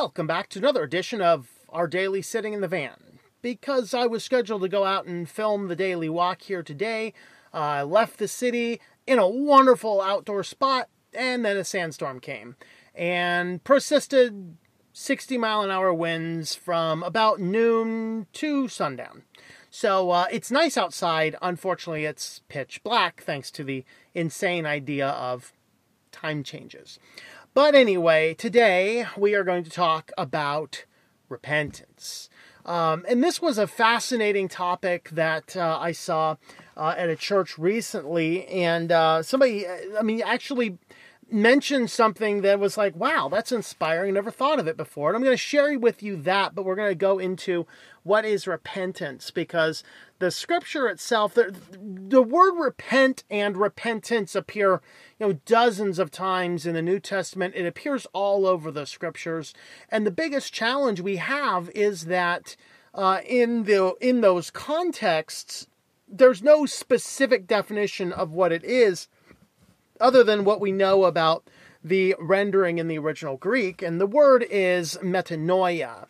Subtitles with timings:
[0.00, 3.18] Welcome back to another edition of our daily sitting in the van.
[3.42, 7.12] Because I was scheduled to go out and film the daily walk here today,
[7.52, 12.54] uh, I left the city in a wonderful outdoor spot, and then a sandstorm came
[12.94, 14.56] and persisted
[14.92, 19.24] 60 mile an hour winds from about noon to sundown.
[19.68, 21.34] So uh, it's nice outside.
[21.42, 25.52] Unfortunately, it's pitch black thanks to the insane idea of
[26.12, 27.00] time changes.
[27.54, 30.84] But anyway, today we are going to talk about
[31.28, 32.28] repentance.
[32.64, 36.36] Um, and this was a fascinating topic that uh, I saw
[36.76, 38.46] uh, at a church recently.
[38.46, 40.78] And uh, somebody, I mean, actually
[41.30, 44.14] mentioned something that was like, wow, that's inspiring.
[44.14, 45.08] Never thought of it before.
[45.08, 47.66] And I'm going to share with you that, but we're going to go into
[48.02, 49.84] what is repentance because
[50.18, 54.80] the scripture itself, the, the word repent and repentance appear,
[55.18, 57.54] you know, dozens of times in the New Testament.
[57.54, 59.52] It appears all over the scriptures.
[59.90, 62.56] And the biggest challenge we have is that
[62.94, 65.66] uh, in the in those contexts,
[66.08, 69.08] there's no specific definition of what it is
[70.00, 71.48] other than what we know about
[71.82, 73.82] the rendering in the original Greek.
[73.82, 76.06] And the word is metanoia.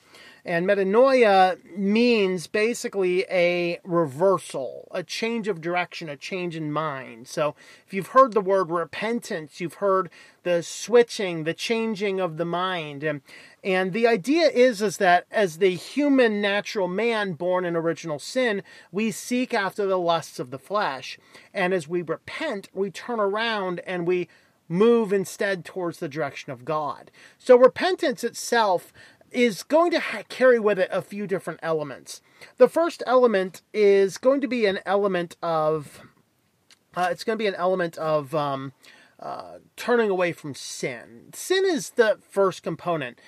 [0.49, 7.29] And metanoia means basically a reversal, a change of direction, a change in mind.
[7.29, 7.55] So
[7.87, 10.09] if you've heard the word repentance, you've heard
[10.45, 13.05] the switching, the changing of the mind.
[13.05, 13.21] And,
[13.63, 18.63] and the idea is, is that as the human natural man born in original sin,
[18.91, 21.19] we seek after the lusts of the flesh.
[21.53, 24.31] And as we repent, we turn around and we
[24.69, 27.11] move instead towards the direction of God.
[27.39, 28.93] So repentance itself
[29.33, 32.21] is going to ha- carry with it a few different elements.
[32.57, 36.03] The first element is going to be an element of,
[36.97, 38.73] uh, it's going to be an element of um,
[39.21, 41.31] uh, turning away from sin.
[41.35, 43.19] Sin is the first component.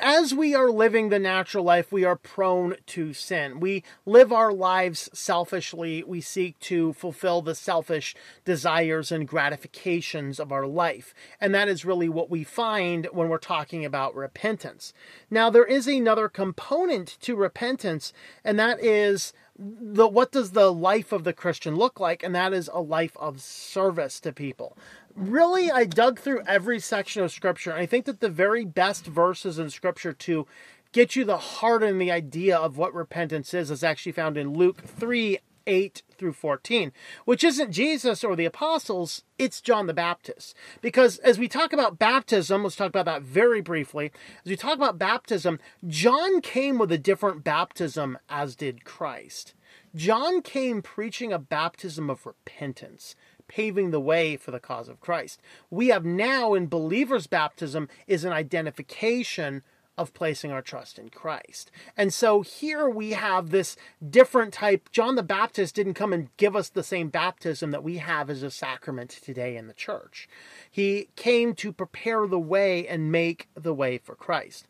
[0.00, 3.58] As we are living the natural life, we are prone to sin.
[3.58, 6.04] We live our lives selfishly.
[6.04, 8.14] We seek to fulfill the selfish
[8.44, 11.12] desires and gratifications of our life.
[11.40, 14.92] And that is really what we find when we're talking about repentance.
[15.28, 18.12] Now, there is another component to repentance,
[18.44, 22.22] and that is the what does the life of the Christian look like?
[22.22, 24.76] And that is a life of service to people
[25.16, 29.58] really, I dug through every section of Scripture, I think that the very best verses
[29.58, 30.46] in Scripture to
[30.92, 34.54] get you the heart and the idea of what repentance is is actually found in
[34.54, 36.92] Luke 3 8 through 14,
[37.24, 40.54] which isn't Jesus or the apostles, it's John the Baptist.
[40.80, 44.12] Because as we talk about baptism, let's talk about that very briefly.
[44.44, 49.54] As we talk about baptism, John came with a different baptism, as did Christ.
[49.94, 53.16] John came preaching a baptism of repentance
[53.48, 55.40] paving the way for the cause of Christ.
[55.70, 59.62] We have now in believers' baptism is an identification
[59.98, 61.70] of placing our trust in Christ.
[61.96, 63.76] And so here we have this
[64.08, 64.90] different type.
[64.92, 68.42] John the Baptist didn't come and give us the same baptism that we have as
[68.42, 70.28] a sacrament today in the church.
[70.70, 74.66] He came to prepare the way and make the way for Christ.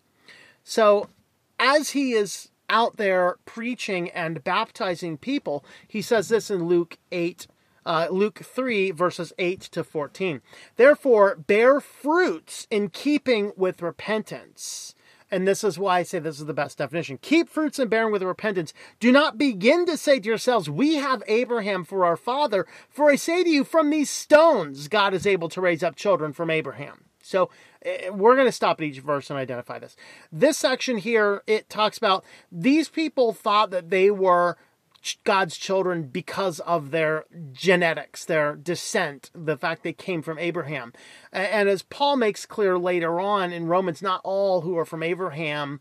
[0.62, 1.08] So
[1.58, 7.46] as he is out there preaching and baptizing people, he says this in Luke 8
[7.86, 10.42] uh, Luke 3, verses 8 to 14.
[10.74, 14.94] Therefore, bear fruits in keeping with repentance.
[15.30, 17.18] And this is why I say this is the best definition.
[17.18, 18.72] Keep fruits and bearing with repentance.
[19.00, 22.66] Do not begin to say to yourselves, We have Abraham for our father.
[22.88, 26.32] For I say to you, from these stones, God is able to raise up children
[26.32, 27.06] from Abraham.
[27.22, 27.50] So
[27.82, 29.96] eh, we're going to stop at each verse and identify this.
[30.30, 34.56] This section here, it talks about these people thought that they were
[35.24, 40.92] God's children because of their genetics, their descent, the fact they came from Abraham.
[41.32, 45.80] And as Paul makes clear later on in Romans, not all who are from Abraham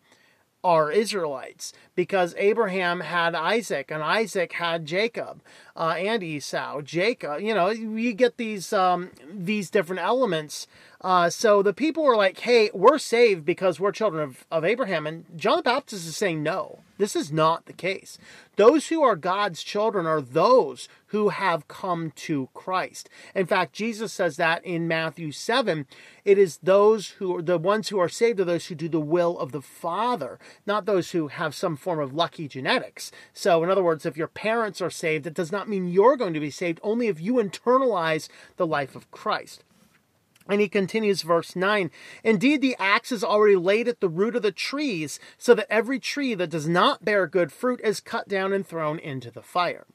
[0.63, 5.43] are Israelites because Abraham had Isaac and Isaac had Jacob
[5.75, 6.81] uh, and Esau.
[6.81, 10.65] Jacob, you know, you get these um, these different elements
[11.05, 15.05] uh, so the people were like, hey, we're saved because we're children of, of Abraham.
[15.05, 18.17] And John the Baptist is saying, no, this is not the case.
[18.55, 23.09] Those who are God's children are those who have come to Christ.
[23.33, 25.85] In fact, Jesus says that in Matthew 7.
[26.23, 28.99] It is those who are the ones who are saved are those who do the
[28.99, 33.11] will of the Father, not those who have some form of lucky genetics.
[33.33, 36.33] So, in other words, if your parents are saved, it does not mean you're going
[36.33, 38.27] to be saved, only if you internalize
[38.57, 39.63] the life of Christ.
[40.47, 41.89] And he continues, verse 9
[42.23, 45.99] Indeed, the axe is already laid at the root of the trees, so that every
[45.99, 49.85] tree that does not bear good fruit is cut down and thrown into the fire.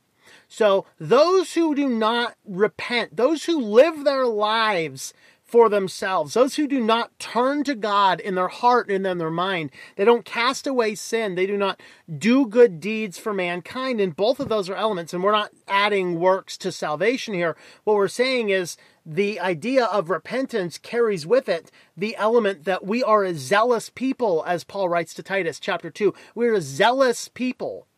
[0.49, 5.13] So, those who do not repent, those who live their lives
[5.51, 6.35] for themselves.
[6.35, 9.71] Those who do not turn to God in their heart and in their mind.
[9.97, 11.35] They don't cast away sin.
[11.35, 11.81] They do not
[12.19, 14.01] do good deeds for mankind.
[14.01, 15.13] And both of those are elements.
[15.13, 17.57] And we're not adding works to salvation here.
[17.83, 23.03] What we're saying is the idea of repentance carries with it the element that we
[23.03, 26.15] are a zealous people, as Paul writes to Titus chapter 2.
[26.37, 27.89] We're a zealous people.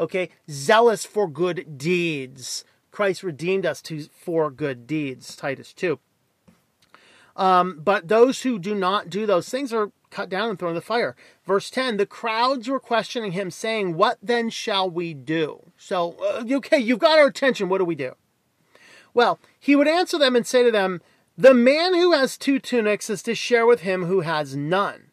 [0.00, 0.30] Okay?
[0.50, 2.64] Zealous for good deeds.
[2.90, 5.98] Christ redeemed us to for good deeds, Titus 2.
[7.38, 10.74] Um, but those who do not do those things are cut down and thrown in
[10.74, 11.14] the fire.
[11.46, 15.70] Verse 10 the crowds were questioning him, saying, What then shall we do?
[15.78, 17.68] So, uh, okay, you've got our attention.
[17.68, 18.14] What do we do?
[19.14, 21.00] Well, he would answer them and say to them,
[21.36, 25.04] The man who has two tunics is to share with him who has none.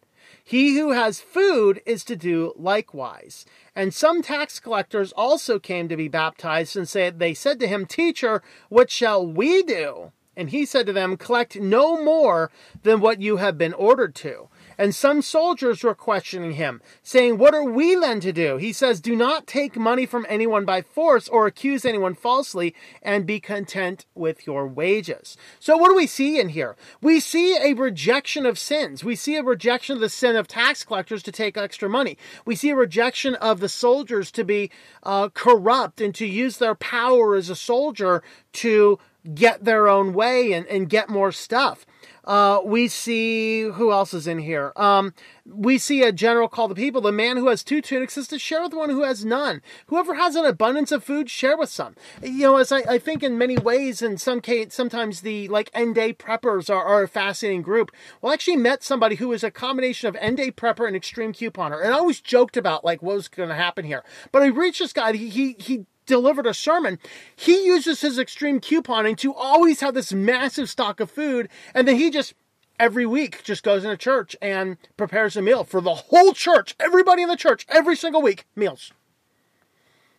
[0.44, 3.46] He who has food is to do likewise.
[3.76, 7.86] And some tax collectors also came to be baptized and said, They said to him,
[7.86, 10.12] Teacher, what shall we do?
[10.38, 12.52] And he said to them, Collect no more
[12.84, 14.50] than what you have been ordered to.
[14.78, 18.58] And some soldiers were questioning him, saying, What are we then to do?
[18.58, 23.26] He says, Do not take money from anyone by force or accuse anyone falsely, and
[23.26, 25.38] be content with your wages.
[25.60, 26.76] So, what do we see in here?
[27.02, 29.04] We see a rejection of sins.
[29.04, 32.18] We see a rejection of the sin of tax collectors to take extra money.
[32.46, 34.72] We see a rejection of the soldiers to be
[35.04, 38.24] uh, corrupt and to use their power as a soldier
[38.54, 39.00] to
[39.34, 41.86] get their own way and, and get more stuff.
[42.26, 44.74] Uh, we see who else is in here.
[44.76, 45.14] Um,
[45.46, 47.02] we see a general call to people.
[47.02, 49.62] The man who has two tunics is to share with one who has none.
[49.88, 51.96] Whoever has an abundance of food, share with some.
[52.24, 55.70] You know, as I, I think in many ways, in some case, sometimes the like
[55.74, 57.92] end day preppers are, are a fascinating group.
[58.22, 61.32] Well, I actually met somebody who was a combination of end day prepper and extreme
[61.32, 64.04] couponer, and I always joked about like what was going to happen here.
[64.32, 65.14] But I reached this guy.
[65.14, 67.00] He he he delivered a sermon,
[67.36, 71.98] he uses his extreme couponing to always have this massive stock of food, and then
[71.98, 72.34] he just
[72.80, 77.22] every week just goes into church and prepares a meal for the whole church, everybody
[77.22, 78.92] in the church, every single week, meals.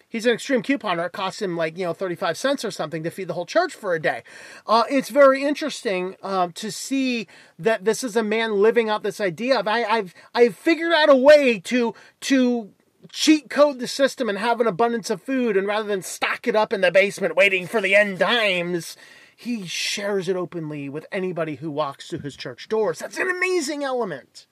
[0.08, 1.06] He's an extreme couponer.
[1.06, 3.74] It costs him like, you know, 35 cents or something to feed the whole church
[3.74, 4.22] for a day.
[4.66, 7.26] Uh, it's very interesting uh, to see
[7.58, 11.10] that this is a man living out this idea of I, I've I've figured out
[11.10, 12.70] a way to to
[13.06, 16.56] cheat code the system and have an abundance of food, and rather than stock it
[16.56, 18.96] up in the basement waiting for the end times,
[19.36, 22.98] he shares it openly with anybody who walks through his church doors.
[22.98, 24.46] That's an amazing element.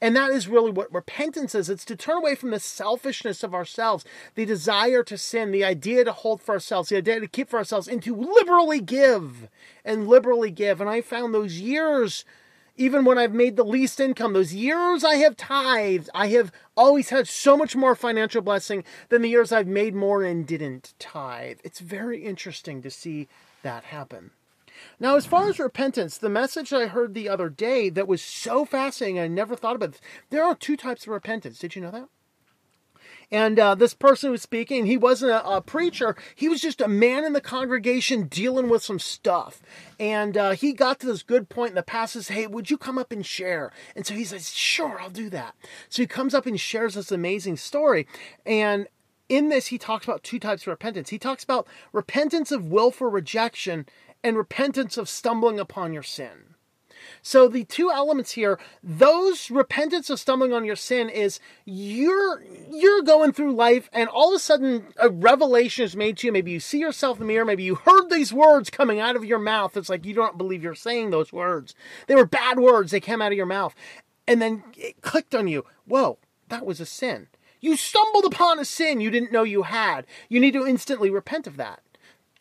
[0.00, 1.70] And that is really what repentance is.
[1.70, 4.04] It's to turn away from the selfishness of ourselves,
[4.34, 7.58] the desire to sin, the idea to hold for ourselves, the idea to keep for
[7.58, 9.48] ourselves, and to liberally give
[9.84, 10.80] and liberally give.
[10.80, 12.24] And I found those years
[12.82, 17.10] even when I've made the least income, those years I have tithed, I have always
[17.10, 21.60] had so much more financial blessing than the years I've made more and didn't tithe.
[21.62, 23.28] It's very interesting to see
[23.62, 24.32] that happen.
[24.98, 28.64] Now, as far as repentance, the message I heard the other day that was so
[28.64, 30.00] fascinating, I never thought about this.
[30.30, 31.60] There are two types of repentance.
[31.60, 32.08] Did you know that?
[33.32, 36.14] And uh, this person who was speaking, he wasn't a, a, preacher.
[36.34, 39.62] He was just a man in the congregation dealing with some stuff.
[39.98, 42.76] And uh, he got to this good point, and the pastor says, Hey, would you
[42.76, 43.72] come up and share?
[43.96, 45.54] And so he says, Sure, I'll do that.
[45.88, 48.06] So he comes up and shares this amazing story.
[48.44, 48.86] And
[49.30, 51.08] in this, he talks about two types of repentance.
[51.08, 53.86] He talks about repentance of willful rejection
[54.22, 56.51] and repentance of stumbling upon your sin.
[57.22, 63.02] So the two elements here, those repentance of stumbling on your sin is you're you're
[63.02, 66.32] going through life and all of a sudden a revelation is made to you.
[66.32, 69.24] Maybe you see yourself in the mirror, maybe you heard these words coming out of
[69.24, 69.76] your mouth.
[69.76, 71.74] It's like you don't believe you're saying those words.
[72.06, 73.74] They were bad words, they came out of your mouth.
[74.26, 75.64] And then it clicked on you.
[75.86, 76.18] Whoa,
[76.48, 77.28] that was a sin.
[77.60, 80.06] You stumbled upon a sin you didn't know you had.
[80.28, 81.80] You need to instantly repent of that.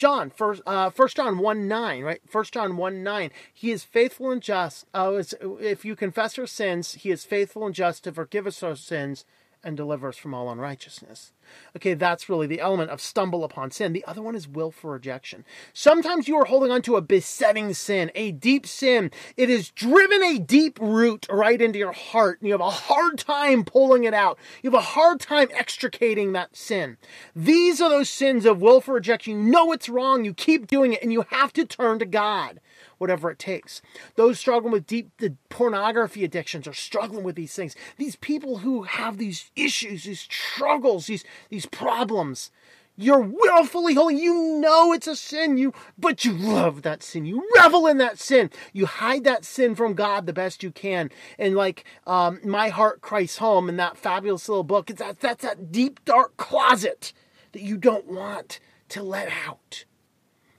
[0.02, 2.22] John, first, uh, first John 1 9, right?
[2.28, 3.30] First John 1 9.
[3.54, 4.88] He is faithful and just.
[4.96, 5.22] Uh,
[5.60, 9.26] if you confess our sins, he is faithful and just to forgive us our sins
[9.64, 11.34] and deliver us from all unrighteousness.
[11.76, 13.94] Okay, that's really the element of stumble upon sin.
[13.94, 15.46] The other one is willful rejection.
[15.74, 19.12] Sometimes you are holding on to a besetting sin, a deep sin.
[19.38, 23.20] It has driven a deep root right into your heart, and you have a hard
[23.20, 24.40] time pulling it out.
[24.64, 26.98] You have a hard time extricating that sin.
[27.36, 29.46] These are those sins of willful rejection.
[29.46, 32.60] You know it's wrong, you keep doing it, and you have to turn to God
[33.02, 33.82] whatever it takes.
[34.16, 37.76] Those struggling with deep the pornography addictions are struggling with these things.
[37.98, 42.52] These people who have these issues, these struggles, these these problems.
[42.98, 44.22] You're willfully holy.
[44.22, 45.58] You know it's a sin.
[45.58, 47.26] You, but you love that sin.
[47.26, 48.52] You revel in that sin.
[48.74, 51.10] You hide that sin from God the best you can.
[51.40, 55.44] And like um, My Heart Christ's Home in that fabulous little book, it's that that's
[55.44, 57.14] that deep dark closet
[57.54, 59.86] that you don't want to let out.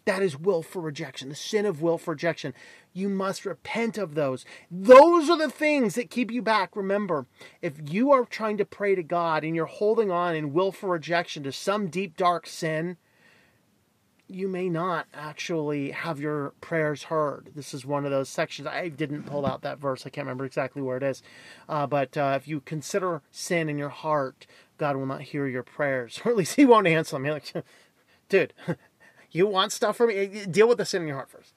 [0.05, 2.55] That is willful rejection, the sin of willful rejection.
[2.93, 4.45] You must repent of those.
[4.71, 6.75] Those are the things that keep you back.
[6.75, 7.27] Remember,
[7.61, 11.45] if you are trying to pray to God and you're holding on in willful rejection
[11.45, 12.97] to some deep, dark sin,
[14.29, 17.51] you may not actually have your prayers heard.
[17.55, 18.67] This is one of those sections.
[18.67, 20.07] I didn't pull out that verse.
[20.07, 21.23] I can't remember exactly where it is.
[21.69, 24.47] Uh, but uh, if you consider sin in your heart,
[24.79, 27.25] God will not hear your prayers, or at least He won't answer them.
[27.25, 27.53] Like,
[28.29, 28.55] dude,
[29.33, 30.45] you want stuff from me?
[30.47, 31.55] Deal with the sin in your heart first.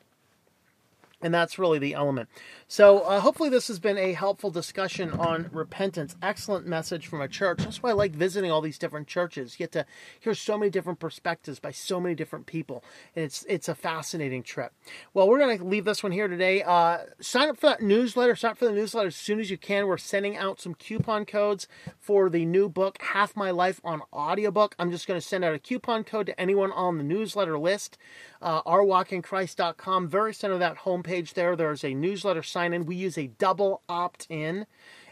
[1.25, 2.29] And that's really the element.
[2.67, 6.15] So, uh, hopefully, this has been a helpful discussion on repentance.
[6.22, 7.63] Excellent message from a church.
[7.63, 9.55] That's why I like visiting all these different churches.
[9.55, 9.88] You get to
[10.20, 12.84] hear so many different perspectives by so many different people.
[13.15, 14.72] And it's it's a fascinating trip.
[15.15, 16.62] Well, we're going to leave this one here today.
[16.62, 18.36] Uh, sign up for that newsletter.
[18.36, 19.88] Sign up for the newsletter as soon as you can.
[19.88, 21.67] We're sending out some coupon codes
[22.00, 24.75] for the new book, Half My Life on audiobook.
[24.77, 27.98] I'm just going to send out a coupon code to anyone on the newsletter list.
[28.45, 32.85] Uh, ourwalkinchrist.com, very center of that homepage there, there's a newsletter sign in.
[32.85, 34.67] We use a double opt in.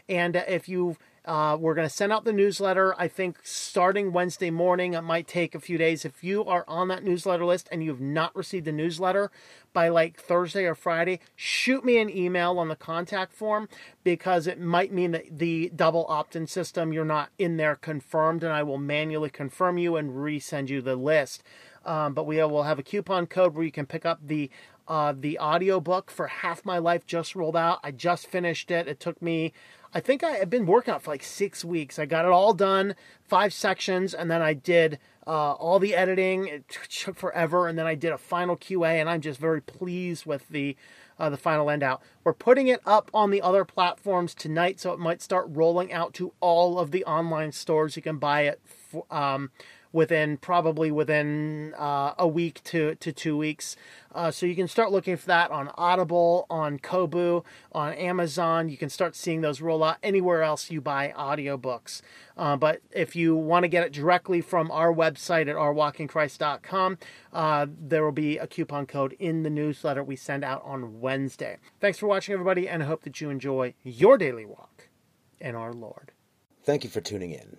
[0.08, 4.50] And if you uh, we're going to send out the newsletter, I think, starting Wednesday
[4.50, 4.92] morning.
[4.92, 6.04] It might take a few days.
[6.04, 9.30] If you are on that newsletter list and you have not received the newsletter
[9.72, 13.70] by like Thursday or Friday, shoot me an email on the contact form
[14.02, 18.44] because it might mean that the double opt in system, you're not in there confirmed,
[18.44, 21.42] and I will manually confirm you and resend you the list.
[21.84, 24.50] Um, but we will have a coupon code where you can pick up the
[24.86, 27.80] uh, the audiobook for Half My Life just rolled out.
[27.82, 28.86] I just finished it.
[28.86, 29.52] It took me,
[29.94, 31.98] I think I had been working on for like six weeks.
[31.98, 36.48] I got it all done, five sections, and then I did uh, all the editing.
[36.48, 40.26] It took forever, and then I did a final QA, and I'm just very pleased
[40.26, 40.76] with the
[41.18, 42.02] uh, the final end out.
[42.24, 46.12] We're putting it up on the other platforms tonight, so it might start rolling out
[46.14, 47.94] to all of the online stores.
[47.96, 48.60] You can buy it.
[48.64, 49.50] For, um,
[49.94, 53.76] within probably within uh, a week to, to two weeks.
[54.12, 58.68] Uh, so you can start looking for that on Audible, on Kobo, on Amazon.
[58.68, 62.02] You can start seeing those roll out anywhere else you buy audiobooks.
[62.36, 66.98] Uh, but if you want to get it directly from our website at ourwalkinchrist.com,
[67.32, 71.58] uh, there will be a coupon code in the newsletter we send out on Wednesday.
[71.80, 74.88] Thanks for watching, everybody, and I hope that you enjoy your daily walk
[75.40, 76.10] in our Lord.
[76.64, 77.58] Thank you for tuning in.